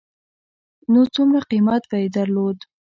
[0.91, 2.57] نو څومره قېمت به مې درلود.